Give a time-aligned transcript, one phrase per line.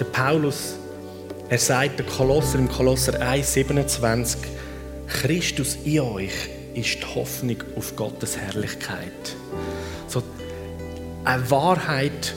[0.00, 0.76] der Paulus,
[1.48, 4.38] er sagt der Kolosser im Kolosser 1,27,
[5.06, 6.32] Christus in euch
[6.74, 9.36] ist die Hoffnung auf Gottes Herrlichkeit.
[10.06, 10.22] So
[11.24, 12.34] eine Wahrheit,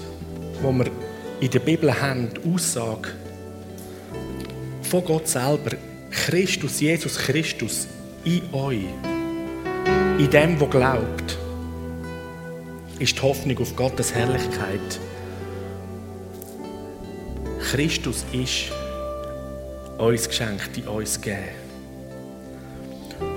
[0.62, 0.88] wo wir
[1.40, 3.10] in der Bibel haben, die Aussage
[4.82, 5.78] von Gott selber,
[6.12, 7.88] Christus, Jesus Christus
[8.26, 8.86] in euch,
[10.18, 11.38] in dem, wo glaubt,
[13.00, 15.00] ist die Hoffnung auf Gottes Herrlichkeit.
[17.74, 18.72] Christus ist
[19.98, 21.50] uns geschenkt, in uns gegeben.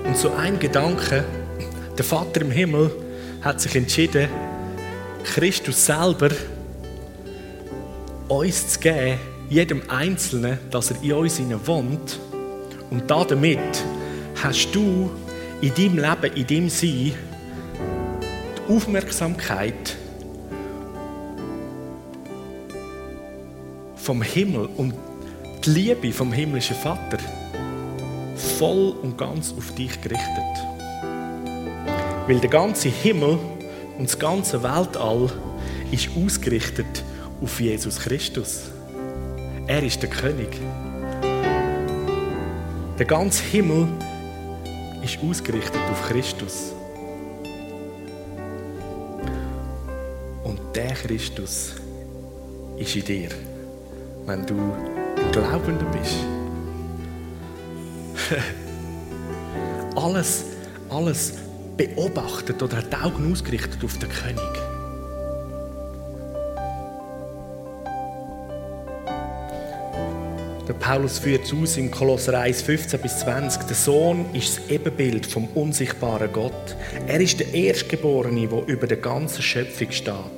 [0.05, 1.25] Und so ein Gedanke,
[1.97, 2.91] der Vater im Himmel
[3.41, 4.29] hat sich entschieden,
[5.23, 6.29] Christus selber
[8.27, 9.17] uns zu geben,
[9.49, 12.19] jedem Einzelnen, dass er in uns wohnt.
[12.91, 13.83] Und damit
[14.43, 15.09] hast du
[15.61, 17.13] in deinem Leben, in deinem Sein,
[18.69, 19.97] die Aufmerksamkeit
[24.07, 24.93] vom Himmel und
[25.65, 27.17] die Liebe vom himmlischen Vater
[28.57, 30.53] voll und ganz auf dich gerichtet.
[32.25, 33.37] Weil der ganze Himmel
[33.97, 35.29] und das ganze Weltall
[35.91, 37.03] ist ausgerichtet
[37.41, 38.71] auf Jesus Christus.
[39.67, 40.57] Er ist der König.
[42.97, 43.89] Der ganze Himmel
[45.03, 46.71] ist ausgerichtet auf Christus.
[50.45, 51.75] Und der Christus
[52.77, 53.29] ist in dir,
[54.27, 54.55] wenn du
[55.31, 56.17] Glaubender bist.
[59.95, 60.43] alles,
[60.89, 61.33] alles
[61.77, 64.43] beobachtet oder hat die Augen ausgerichtet auf den König.
[70.67, 73.63] Der Paulus führt es aus in Kolosser 1, 15 bis 20.
[73.63, 76.75] Der Sohn ist das Ebenbild vom unsichtbaren Gott.
[77.07, 80.36] Er ist der Erstgeborene, der über der ganzen Schöpfung steht.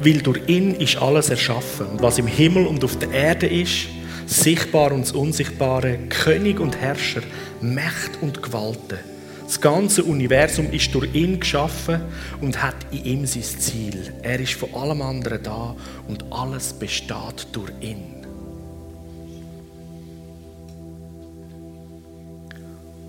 [0.00, 1.86] Weil durch ihn ist alles erschaffen.
[1.98, 3.86] Was im Himmel und auf der Erde ist,
[4.26, 7.22] sichtbar und das Unsichtbare, König und Herrscher,
[7.60, 8.98] Mächte und Gewalten.
[9.44, 12.00] Das ganze Universum ist durch ihn geschaffen
[12.40, 14.12] und hat in ihm sein Ziel.
[14.22, 15.76] Er ist von allem anderen da
[16.08, 18.14] und alles besteht durch ihn.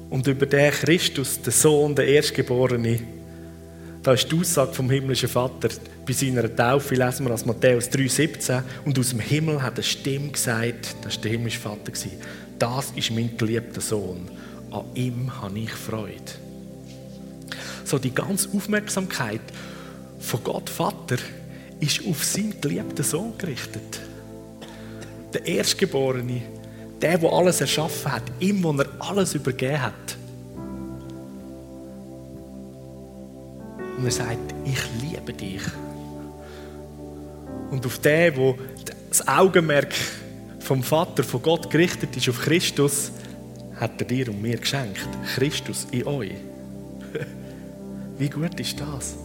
[0.10, 3.00] Und über den Christus, den Sohn, der Erstgeborene,
[4.04, 5.70] da ist die Aussage vom himmlischen Vater
[6.06, 8.62] bei seiner Taufe, lesen wir aus Matthäus 3,17.
[8.86, 11.92] Und aus dem Himmel hat eine Stimme gesagt, das war der himmlische Vater,
[12.60, 14.30] das ist mein geliebter Sohn,
[14.72, 16.22] an ihm habe ich Freude.
[17.84, 19.42] So die ganze Aufmerksamkeit
[20.20, 21.18] von Gott Vater
[21.80, 24.00] ist auf seinen geliebten Sohn gerichtet.
[25.34, 26.42] Der Erstgeborene,
[27.02, 30.18] der, der alles erschaffen hat, ihm, wo er alles übergeben hat.
[33.98, 35.62] Und er sagt, ich liebe dich.
[37.76, 38.58] Und auf den, wo
[39.10, 39.94] das Augenmerk
[40.60, 43.12] vom Vater, von Gott gerichtet ist auf Christus,
[43.76, 45.06] hat er dir und mir geschenkt.
[45.36, 46.32] Christus in euch.
[48.18, 49.18] Wie gut ist das?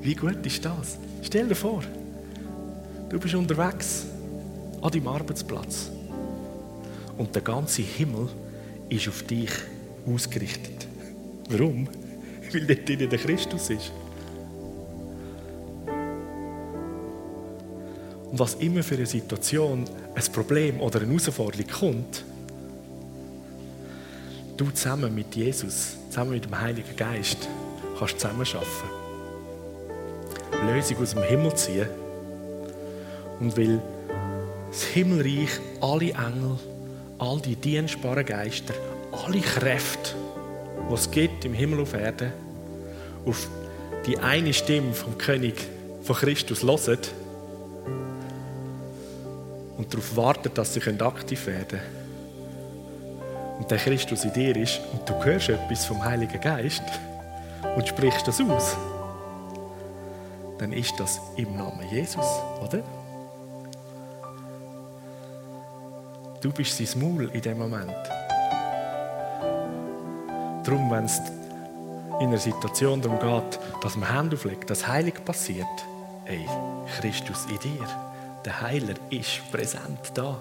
[0.00, 0.96] Wie gut ist das?
[1.20, 1.82] Stell dir vor,
[3.10, 4.06] du bist unterwegs
[4.80, 5.90] an deinem Arbeitsplatz
[7.18, 8.30] und der ganze Himmel
[8.88, 9.50] ist auf dich
[10.06, 10.88] ausgerichtet.
[11.50, 11.86] Warum?
[12.54, 13.92] Weil dort drinnen der Christus ist.
[18.30, 19.84] Und was immer für eine Situation,
[20.14, 22.24] ein Problem oder eine Herausforderung kommt,
[24.56, 27.48] du zusammen mit Jesus, zusammen mit dem Heiligen Geist,
[27.98, 28.98] kannst zusammenarbeiten.
[30.66, 31.88] Lösung aus dem Himmel ziehen.
[33.40, 33.80] Und weil
[34.70, 35.50] das Himmelreich,
[35.80, 36.58] alle Engel,
[37.18, 38.74] all die dienstbaren Geister,
[39.12, 40.14] alle Kräfte,
[40.90, 42.32] die es gibt im Himmel auf Erden,
[43.24, 43.48] auf
[44.06, 45.54] die eine Stimme vom König
[46.02, 47.10] von Christus und
[49.98, 53.58] darauf warten, dass sie aktiv werden können.
[53.58, 56.82] Und der Christus in dir ist und du hörst etwas vom Heiligen Geist
[57.76, 58.76] und sprichst das aus,
[60.58, 62.26] dann ist das im Namen Jesus,
[62.62, 62.82] oder?
[66.40, 67.92] Du bist sein Maul in dem Moment.
[70.64, 71.20] Darum, wenn es
[72.20, 75.66] in einer Situation darum geht, dass man Hände auflegt, dass Heilig passiert,
[76.26, 76.46] ey,
[77.00, 78.07] Christus in dir,
[78.44, 80.38] der Heiler ist präsent da.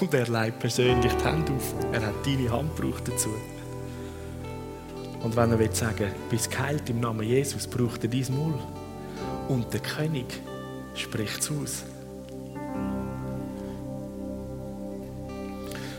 [0.00, 1.74] Und er legt persönlich die Hände auf.
[1.92, 3.30] Er hat deine Hand gebraucht dazu.
[5.22, 8.54] Und wenn er will sagen, bist geheilt im Namen Jesus, braucht er dein Maul.
[9.48, 10.40] Und der König
[10.94, 11.84] spricht es aus.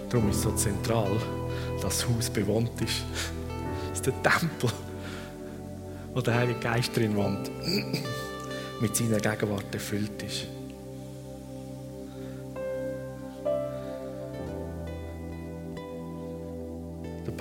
[0.10, 1.12] Darum ist es so zentral,
[1.82, 3.04] dass das Haus bewohnt ist.
[3.90, 4.70] Das ist der Tempel,
[6.14, 7.50] wo der Heilige Geist drin wohnt,
[8.82, 10.48] mit seiner Gegenwart erfüllt ist.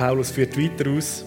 [0.00, 1.26] Paulus führt weiter aus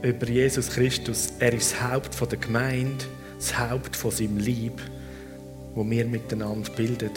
[0.00, 1.34] über Jesus Christus.
[1.40, 3.04] Er ist das Haupt der Gemeinde,
[3.36, 4.80] das Haupt von seinem Lieb,
[5.74, 7.10] wo wir miteinander bilden.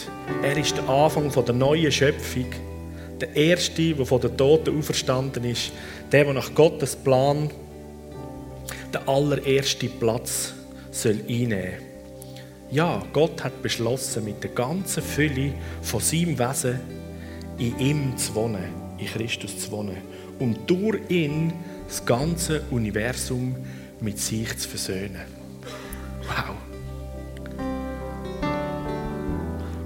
[0.43, 2.47] Er ist der Anfang der neuen Schöpfung,
[3.21, 5.71] der Erste, der von den Toten auferstanden ist,
[6.11, 7.49] der, der nach Gottes Plan
[8.93, 10.53] den allerersten Platz
[10.91, 12.71] soll einnehmen soll.
[12.71, 16.81] Ja, Gott hat beschlossen, mit der ganzen Fülle von seinem Wesen
[17.57, 18.65] in ihm zu wohnen,
[18.97, 21.53] in Christus zu wohnen und durch ihn
[21.87, 23.55] das ganze Universum
[23.99, 25.25] mit sich zu versöhnen.
[26.27, 26.55] Wow.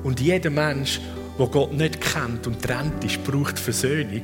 [0.04, 1.00] Und jeder Mensch,
[1.38, 4.24] der Gott nicht kennt und trennt ist, braucht Versöhnung.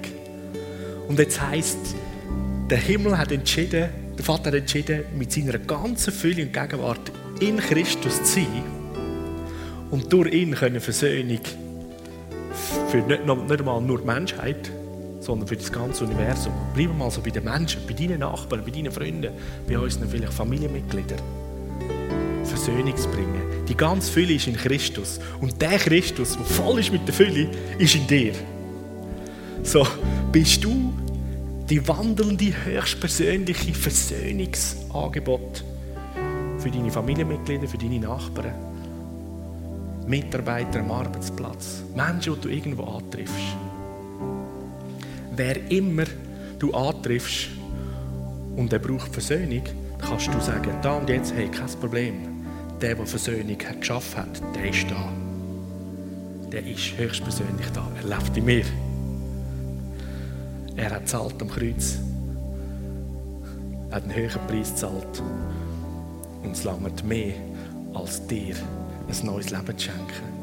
[1.07, 1.95] Und jetzt heißt,
[2.69, 7.57] der Himmel hat entschieden, der Vater hat entschieden, mit seiner ganzen Fülle und Gegenwart in
[7.57, 8.63] Christus zu sein
[9.91, 11.39] und durch ihn können Versöhnung
[12.89, 14.71] für nicht, nicht einmal nur die Menschheit,
[15.27, 16.53] sondern für das ganze Universum.
[16.73, 19.33] Bleiben wir mal so bei den Menschen, bei deinen Nachbarn, bei deinen Freunden,
[19.67, 21.19] bei unseren vielleicht Familienmitgliedern.
[22.45, 23.41] Versöhnung zu bringen.
[23.67, 25.19] Die ganze Fülle ist in Christus.
[25.41, 28.33] Und der Christus, der voll ist mit der Fülle, ist in dir.
[29.63, 29.85] So,
[30.31, 30.93] bist du
[31.69, 35.65] die wandelnde, höchstpersönliche Versöhnungsangebot
[36.57, 38.53] für deine Familienmitglieder, für deine Nachbarn,
[40.07, 43.66] Mitarbeiter am Arbeitsplatz, Menschen, die du irgendwo antriffst.
[45.37, 46.05] Wer immer
[46.57, 47.49] du antriffst
[48.55, 49.61] und er braucht Versöhnung,
[49.99, 52.15] kannst du sagen, da und jetzt, hey, kein Problem.
[52.81, 55.13] Der, der Versöhnung hat geschaffen hat, der ist da.
[56.51, 57.87] Der ist höchstpersönlich da.
[58.01, 58.65] Er lebt in mir.
[60.75, 61.99] Er hat zahlt am Kreuz.
[63.91, 65.21] Er hat einen höheren Preis gezahlt.
[66.43, 67.35] Und es langt mehr
[67.93, 68.55] als dir
[69.07, 70.36] ein neues Leben zu schenken.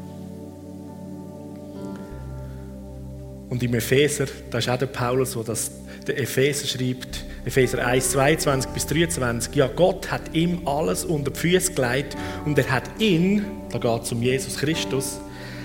[3.55, 5.71] Und im Epheser, da ist auch der Paulus, der das
[6.05, 11.39] der Epheser schreibt, Epheser 1, 22 bis 23, ja, Gott hat ihm alles unter die
[11.39, 15.21] Füße gelegt und er hat ihn, da geht es um Jesus Christus,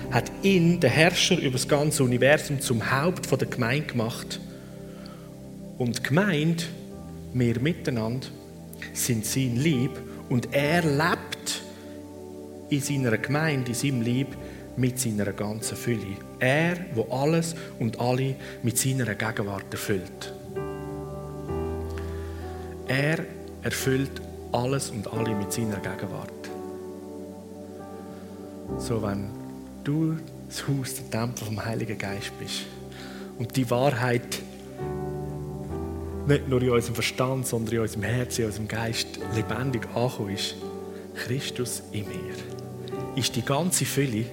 [0.09, 4.39] hat ihn, den Herrscher über das ganze Universum, zum Haupt der Gemeinde gemacht.
[5.77, 6.63] Und die Gemeinde,
[7.33, 8.27] wir miteinander,
[8.93, 9.91] sind sein Lieb
[10.29, 11.61] und er lebt
[12.69, 14.29] in seiner Gemeinde, in seinem Lieb,
[14.77, 16.17] mit seiner ganzen Fülle.
[16.39, 20.33] Er, wo alles und alle mit seiner Gegenwart erfüllt.
[22.87, 23.19] Er
[23.63, 24.21] erfüllt
[24.51, 26.31] alles und alle mit seiner Gegenwart.
[28.77, 29.29] So, wenn
[29.83, 32.65] du das Haus, der Tempel vom Heiligen Geist bist
[33.37, 34.41] und die Wahrheit
[36.27, 40.55] nicht nur in unserem Verstand, sondern in unserem Herzen, in unserem Geist lebendig angekommen ist.
[41.15, 42.35] Christus in mir.
[43.15, 44.25] Ist die ganze Fülle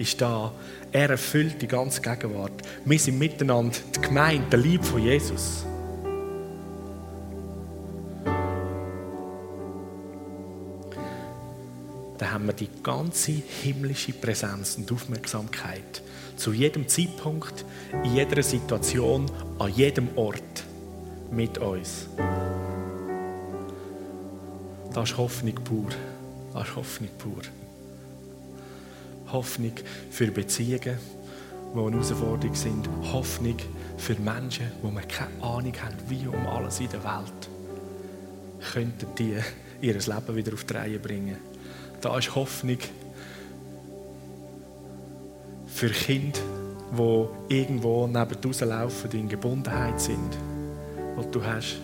[0.00, 0.50] ist da.
[0.92, 2.62] Er erfüllt die ganze Gegenwart.
[2.84, 5.64] Wir sind miteinander die Gemeinde, der Liebe von Jesus.
[12.16, 16.02] Da haben wir die ganze himmlische Präsenz und Aufmerksamkeit
[16.36, 17.64] zu jedem Zeitpunkt,
[18.02, 20.64] in jeder Situation, an jedem Ort
[21.30, 22.06] mit uns.
[24.94, 25.88] Das ist Hoffnung pur.
[26.54, 27.42] Das ist Hoffnung pur.
[29.32, 29.72] Hoffnung
[30.10, 30.98] für Beziehungen,
[31.74, 32.88] die eine Herausforderung sind.
[33.12, 33.56] Hoffnung
[33.96, 37.50] für Menschen, wo man keine Ahnung haben, wie um alles in der Welt
[38.60, 39.36] könnten die
[39.80, 41.36] ihr Leben wieder auf die Reihe bringen.
[42.00, 42.78] Da ist Hoffnung
[45.66, 46.38] für Kinder,
[47.48, 50.36] die irgendwo neben rauslaufen, die in Gebundenheit sind,
[51.18, 51.76] die du hast.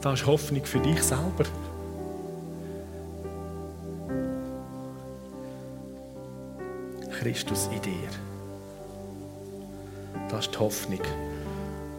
[0.00, 1.44] Da ist Hoffnung für dich selber.
[7.20, 8.08] Christus in dir.
[10.30, 11.02] Das ist die Hoffnung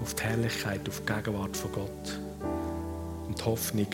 [0.01, 2.19] auf die Herrlichkeit, auf die Gegenwart von Gott.
[3.27, 3.87] Und die Hoffnung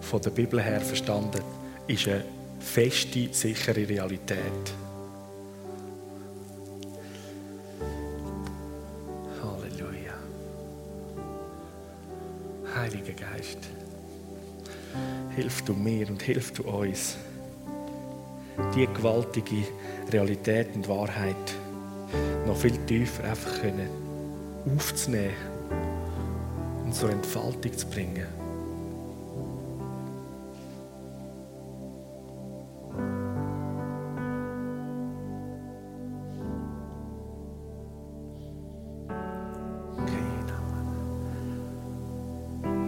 [0.00, 1.40] von der Bibel her verstanden
[1.86, 2.24] ist eine
[2.58, 4.74] feste, sichere Realität.
[9.40, 10.14] Halleluja.
[12.74, 13.58] Heiliger Geist,
[15.36, 17.16] hilf du mir und hilf du uns
[18.74, 19.64] die gewaltige
[20.10, 21.36] Realität und Wahrheit
[22.46, 23.88] noch viel tiefer einfach können
[24.66, 25.34] aufzunehmen
[26.84, 28.26] und zur Entfaltung zu bringen.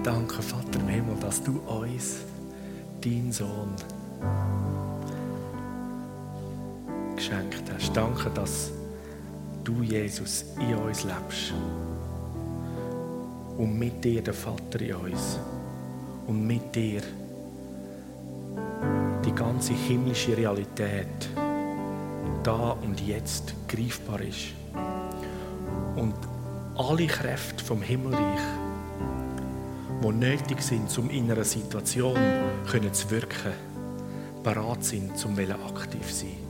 [0.03, 2.19] Danke, Vater im Himmel, dass du uns,
[3.03, 3.75] dein Sohn,
[7.29, 7.97] geschenkt hast.
[7.97, 8.71] Danke, dass
[9.65, 11.53] du, Jesus, in uns lebst.
[13.59, 15.39] und mit dir der Vater in uns
[16.27, 17.01] und mit dir
[19.25, 21.31] die ganze himmlische Realität
[22.43, 24.49] da und jetzt greifbar ist.
[25.97, 26.15] Und
[26.77, 28.41] alle Kräfte vom Himmelreich,
[30.03, 32.19] die nötig sind, um in einer Situation
[32.93, 33.53] zu wirken,
[34.43, 36.46] bereit sind, um aktiv zu sein.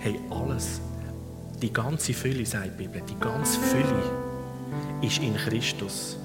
[0.00, 0.80] Hey, alles,
[1.60, 4.02] die ganze Fülle, sagt die Bibel, die ganze Fülle
[5.02, 6.16] ist in Christus.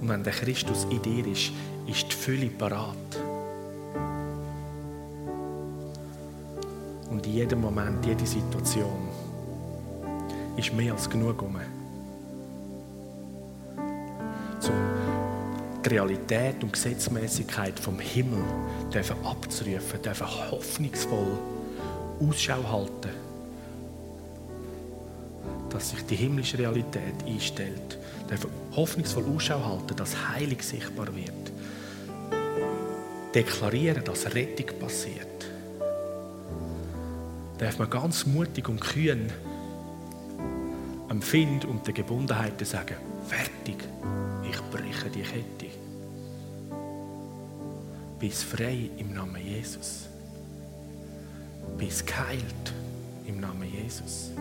[0.00, 1.52] Und wenn der Christus in dir ist,
[1.86, 2.96] ist die Fülle parat.
[7.10, 9.08] Und in jedem Moment, jede Situation
[10.56, 11.56] ist mehr als genug um.
[11.56, 11.62] Um
[15.84, 18.42] die Realität und Gesetzmäßigkeit vom Himmel
[18.94, 21.59] dürfen abzurufen, dürfen hoffnungsvoll
[22.20, 23.10] Ausschau halten,
[25.70, 27.98] dass sich die himmlische Realität einstellt,
[28.28, 31.52] dürfen hoffnungsvoll Ausschau halten, dass Heilig sichtbar wird,
[33.34, 35.26] deklarieren, dass Rettung passiert.
[37.58, 39.30] Darf man ganz mutig und kühn
[41.08, 42.96] am Find und der Gebundenheit sagen,
[43.26, 43.76] fertig,
[44.48, 45.74] ich breche die Kette.
[48.18, 50.09] Bis frei im Namen Jesus.
[51.80, 52.74] Bis geheilt
[53.26, 54.32] im Namen Jesus.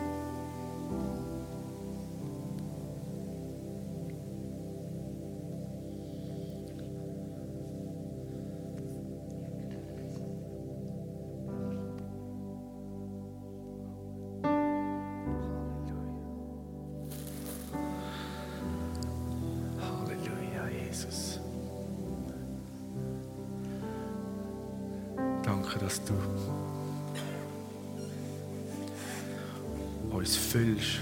[25.43, 26.13] Danke, dass du
[30.30, 31.00] uns füllst,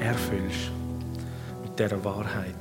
[0.00, 0.72] erfüllst
[1.62, 2.54] mit dieser Wahrheit.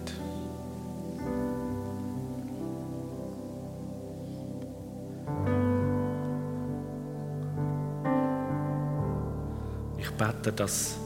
[9.97, 10.97] Ich bete, dass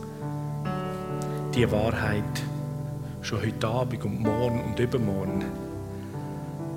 [1.55, 2.23] die Wahrheit
[3.21, 5.45] schon heute Abend und morgen und übermorgen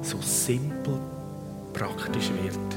[0.02, 1.00] so simpel
[1.72, 2.76] praktisch wird.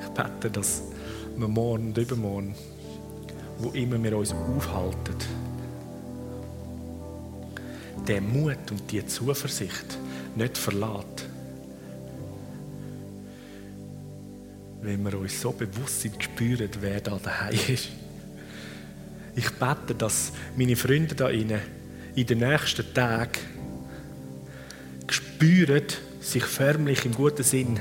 [0.00, 0.82] Ich bete, dass
[1.40, 2.54] wir morgen und übermorgen,
[3.58, 5.16] wo immer wir uns aufhalten,
[8.06, 9.98] der Mut und die Zuversicht
[10.34, 11.28] nicht verlässt.
[14.82, 17.88] Wenn wir uns so bewusst sind, spüren, wer da daheim ist.
[19.34, 21.48] Ich bete, dass meine Freunde da in
[22.16, 23.40] den nächsten Tagen
[25.08, 25.84] spüren,
[26.20, 27.80] sich förmlich im guten Sinn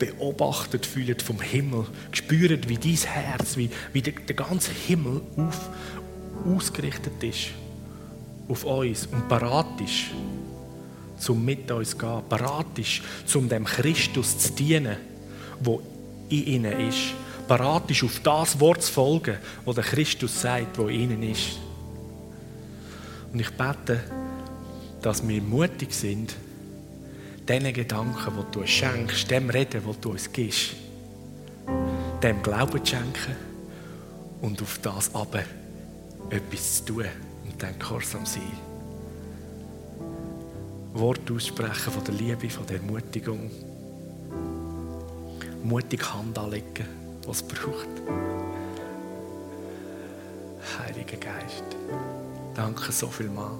[0.00, 5.70] beobachtet fühlen vom Himmel, spüren, wie dein Herz, wie, wie der, der ganze Himmel auf,
[6.44, 7.50] ausgerichtet ist
[8.50, 10.06] auf uns und parat ist,
[11.18, 14.96] zum mit uns zu gehen, parat ist, zum dem Christus zu dienen,
[15.60, 15.80] wo
[16.28, 17.14] in ihnen ist,
[17.46, 21.58] parat ist, auf das Wort zu folgen, wo der Christus sagt, wo in ihnen ist.
[23.32, 24.02] Und ich bete,
[25.02, 26.34] dass wir mutig sind,
[27.48, 30.74] diesen Gedanken, die du uns schenkst, dem Reden, das du uns gibst,
[32.22, 33.36] dem Glauben zu schenken
[34.40, 35.42] und auf das aber
[36.30, 37.06] etwas zu tun
[37.44, 38.42] und dann gehorsam sein.
[40.94, 43.50] Wort aussprechen von der Liebe, von der Ermutigung.
[45.62, 46.86] Mutig Hand anlegen,
[47.26, 47.88] was es braucht.
[50.78, 51.64] Heiliger Geist,
[52.54, 53.52] danke so viel mal.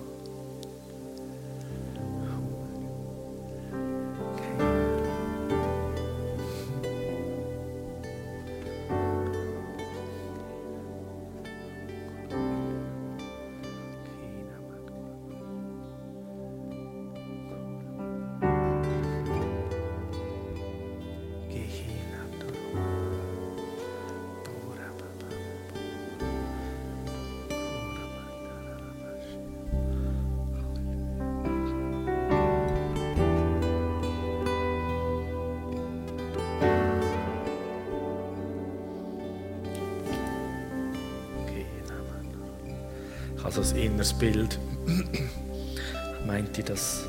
[43.44, 44.58] Also das inneres Bild,
[46.26, 47.06] meinte ich, dass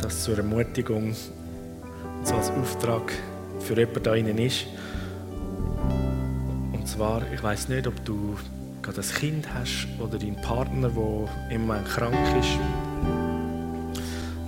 [0.00, 1.14] das zur Ermutigung,
[2.24, 3.12] so als Auftrag
[3.60, 4.66] für jemanden da ist.
[6.72, 8.36] Und zwar, ich weiß nicht, ob du
[8.82, 12.58] gerade ein Kind hast oder deinen Partner, der immer krank ist,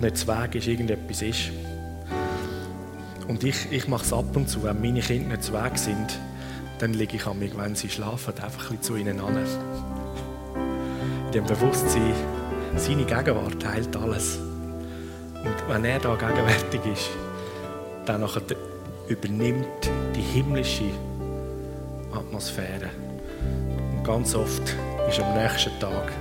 [0.01, 1.51] nicht zu Weg ist, irgendetwas ist.
[3.27, 6.19] Und ich, ich mache es ab und zu, wenn meine Kinder nicht zu Weg sind,
[6.79, 9.37] dann lege ich an mich, wenn sie schlafen, einfach ein bisschen zu ihnen an.
[11.27, 12.13] In dem Bewusstsein,
[12.77, 14.39] seine Gegenwart heilt alles.
[15.43, 17.09] Und wenn er da gegenwärtig ist,
[18.05, 18.25] dann
[19.09, 20.89] übernimmt die himmlische
[22.13, 22.89] Atmosphäre.
[23.91, 24.73] Und ganz oft
[25.09, 26.13] ist am nächsten Tag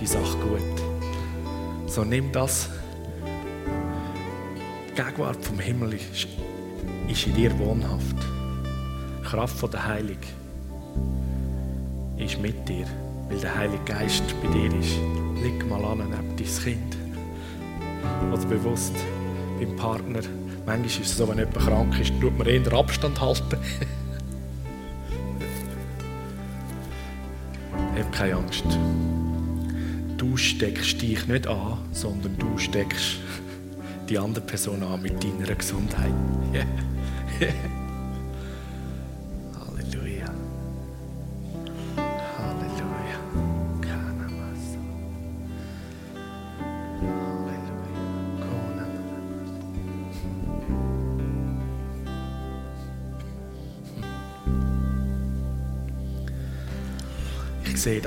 [0.00, 1.90] die Sache gut.
[1.90, 2.68] So nimm das.
[4.88, 6.28] Die Gegenwart vom Himmel ist,
[7.26, 8.16] in dir wohnhaft.
[9.20, 10.18] Die Kraft der Heilung
[12.18, 12.86] ist mit dir,
[13.28, 14.98] weil der Heilige Geist bei dir ist.
[15.42, 16.96] Leg mal an neben dein Kind.
[18.32, 18.94] Oder bewusst
[19.58, 20.20] beim Partner.
[20.66, 23.58] Manchmal ist es so, wenn jemand krank ist, tut man eher Abstand halten.
[27.98, 28.64] Hab keine Angst.
[30.16, 33.18] Du steckst dich nicht an, sondern du steckst
[34.08, 36.12] die andere Person an mit deiner Gesundheit.
[36.52, 36.64] Halleluja.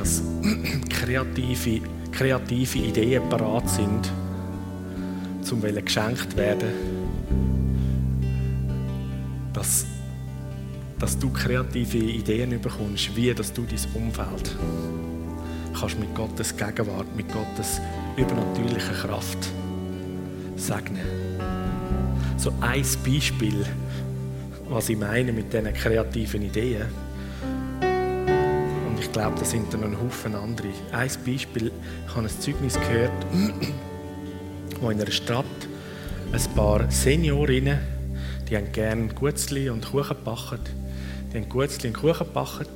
[0.08, 0.24] dass
[0.90, 4.10] kreative, kreative Ideen parat sind,
[5.42, 6.70] zum geschenkt werden,
[9.54, 9.86] dass,
[10.98, 14.56] dass du kreative Ideen bekommst, wie dass du dein Umfeld
[15.78, 17.82] kannst mit Gottes Gegenwart, mit Gottes
[18.16, 19.40] übernatürlicher Kraft
[20.56, 21.06] segnen.
[22.38, 23.66] So ein Beispiel,
[24.70, 27.07] was ich meine mit diesen kreativen Ideen.
[29.18, 30.68] Glaube, da sind dann ein Haufen andere.
[30.92, 31.72] Ein Beispiel,
[32.06, 33.26] ich habe ein Zeugnis gehört,
[34.80, 35.44] wo in einer Stadt
[36.32, 37.80] ein paar Seniorinnen,
[38.48, 40.60] die haben gerne Gutzli und Kuchen gebacken,
[41.34, 42.68] die haben Gutzli und Kuchen gebacken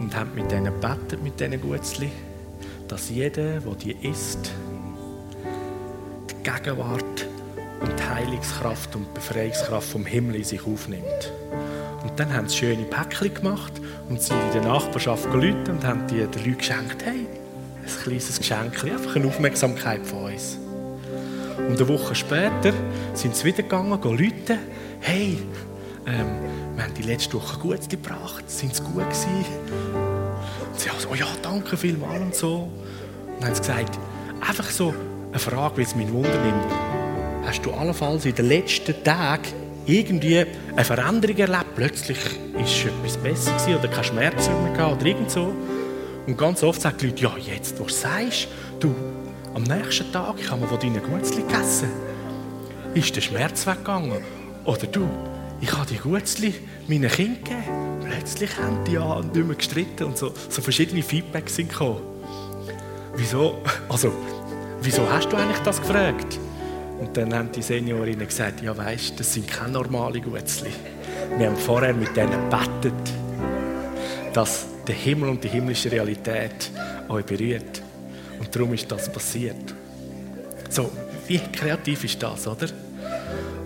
[0.00, 2.08] und haben mit denen gebetet, mit diesen Gutzli,
[2.88, 4.50] dass jeder, der die isst,
[6.30, 7.26] die Gegenwart
[7.82, 11.32] und die Heilungskraft und die Befreiungskraft vom Himmel in sich aufnimmt.
[12.02, 13.72] Und dann haben sie schöne Päckchen gemacht
[14.08, 17.26] und sind in der Nachbarschaft geläutet und haben die den Leuten geschenkt, hey,
[17.82, 20.58] ein kleines Geschenk, einfach eine Aufmerksamkeit von uns.
[21.58, 22.72] Und eine Woche später
[23.14, 24.58] sind sie wieder gegangen, läuten,
[25.00, 25.38] hey,
[26.06, 26.26] ähm,
[26.74, 29.44] wir haben die letzte Woche gut gebracht, sind sie gut gewesen?
[30.72, 32.54] Und sie haben so, oh ja, danke vielmals und so.
[33.26, 33.98] Und dann haben sie gesagt,
[34.40, 34.94] einfach so
[35.30, 36.66] eine Frage, weil es mich Wunder nimmt.
[37.46, 41.74] Hast du allenfalls in den letzten Tagen irgendwie eine Veränderung erlebt?
[41.74, 45.54] Plötzlich ist etwas besser gewesen oder kein Schmerz mehr gehabt oder irgend so.
[46.26, 48.94] Und ganz oft sagen die Leute, ja, jetzt, wo du sagst, du,
[49.54, 51.90] am nächsten Tag, ich habe mir von deinen Gutzli gegessen,
[52.94, 54.22] ist der Schmerz weggegangen.
[54.64, 55.08] Oder du,
[55.60, 56.54] ich habe die Gutzli
[56.86, 58.00] meinen Kindern gegeben.
[58.04, 62.00] Plötzlich haben die ja nicht mehr gestritten und so, so verschiedene Feedbacks sind gekommen.
[63.16, 64.12] Wieso, also,
[64.80, 66.38] wieso hast du eigentlich das gefragt?
[66.98, 70.70] Und dann haben die Seniorinnen gesagt, ja weißt, das sind keine normalen Gutzli.
[71.36, 73.12] Wir haben vorher mit denen gebetet,
[74.32, 76.70] dass der Himmel und die himmlische Realität
[77.08, 77.82] euch berührt.
[78.38, 79.74] Und darum ist das passiert.
[80.68, 80.90] So,
[81.26, 82.68] wie kreativ ist das, oder?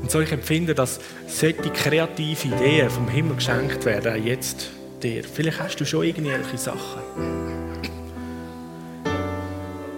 [0.03, 4.69] Und so ich empfinde, dass solche kreative Ideen vom Himmel geschenkt werden, auch jetzt
[5.03, 5.25] dir.
[5.25, 7.01] Vielleicht hast du schon irgendwelche Sachen.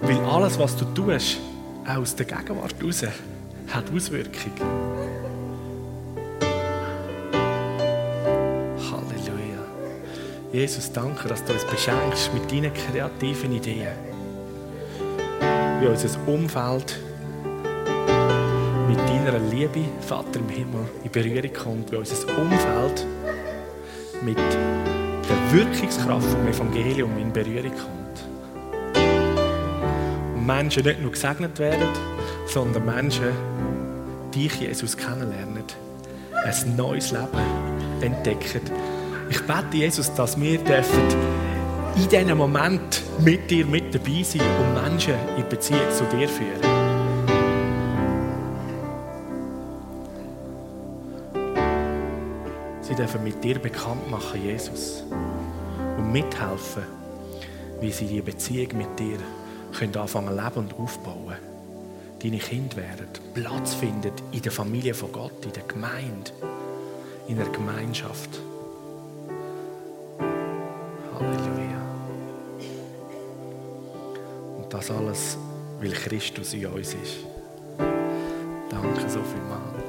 [0.01, 1.37] Weil alles, was du tust,
[1.97, 3.03] aus der Gegenwart heraus,
[3.67, 4.53] hat Auswirkungen.
[8.91, 9.63] Halleluja.
[10.53, 13.93] Jesus, danke, dass du uns beschenkst mit deinen kreativen Ideen.
[15.79, 16.99] Wie unser Umfeld
[18.87, 21.91] mit deiner Liebe, Vater im Himmel, in Berührung kommt.
[21.91, 23.05] Wie unser Umfeld
[24.23, 27.98] mit der Wirkungskraft vom Evangelium in Berührung kommt.
[30.49, 31.87] Menschen nicht nur gesegnet werden,
[32.47, 33.29] sondern Menschen
[34.33, 35.63] dich, Jesus, kennenlernen.
[36.43, 38.61] Ein neues Leben entdecken.
[39.29, 41.03] Ich bete, Jesus, dass wir dürfen
[41.95, 46.61] in diesem Moment mit dir mit dabei sein und Menschen in Beziehung zu dir führen.
[52.81, 55.03] Sie dürfen mit dir bekannt machen, Jesus.
[55.97, 56.83] Und mithelfen,
[57.81, 59.19] wie sie die Beziehung mit dir
[59.77, 61.35] können anfangen leben und aufbauen.
[62.21, 66.31] Deine Kinder werden Platz finden in der Familie von Gott, in der Gemeinde,
[67.27, 68.41] in der Gemeinschaft.
[71.13, 71.81] Halleluja.
[74.57, 75.37] Und das alles,
[75.79, 77.17] weil Christus in uns ist.
[78.69, 79.19] Danke so.
[79.19, 79.88] Halleluja.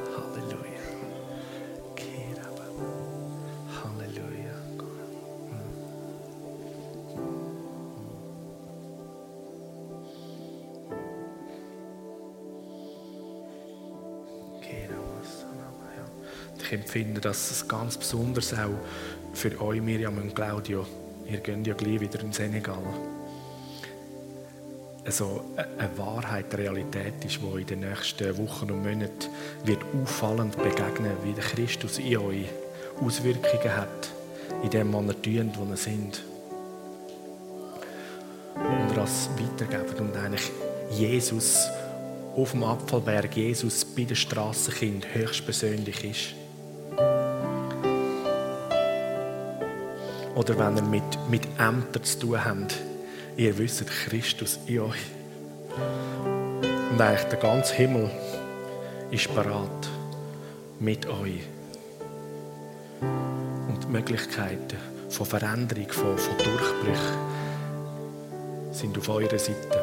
[16.70, 18.78] Ich empfinde, dass es ganz besonders auch
[19.32, 20.86] für euch, Miriam und Claudio,
[21.28, 22.84] ihr geht ja gleich wieder in Senegal,
[25.04, 29.30] also eine Wahrheit, eine Realität ist, die in den nächsten Wochen und Monaten
[29.64, 32.46] wird auffallend begegnen, wie der Christus in euch
[33.04, 34.12] Auswirkungen hat,
[34.62, 36.22] in dem man er tun, wo er sind.
[38.54, 40.52] Und das weitergeben und eigentlich
[40.92, 41.66] Jesus
[42.36, 46.40] auf dem Abfallberg, Jesus bei den Strassenkindern höchstpersönlich ist.
[50.40, 52.74] Oder wenn ihr mit, mit Ämtern zu tun habt,
[53.36, 55.10] ihr wisst, Christus in euch.
[56.90, 58.10] Und eigentlich der ganze Himmel
[59.10, 59.90] ist bereit
[60.78, 61.42] mit euch.
[63.02, 64.78] Und die Möglichkeiten
[65.10, 67.04] von Veränderung, von, von Durchbruch
[68.72, 69.79] sind auf eurer Seite.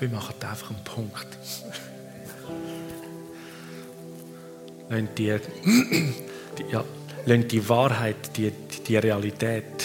[0.00, 1.26] Wir machen einfach einen Punkt.
[4.88, 5.38] Lassen die,
[6.58, 6.84] die, ja,
[7.26, 8.50] die Wahrheit, die,
[8.86, 9.84] die Realität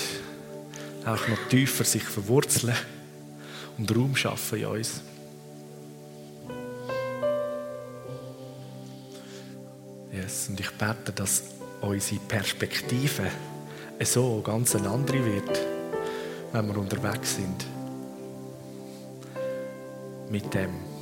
[1.05, 2.75] auch noch tiefer sich verwurzeln
[3.77, 5.01] und Raum schaffen in uns.
[10.11, 10.47] Yes.
[10.49, 11.43] Und ich bete, dass
[11.81, 13.27] unsere Perspektive
[14.03, 15.59] so ganz eine andere wird,
[16.51, 17.66] wenn wir unterwegs sind
[20.29, 20.96] mit dem.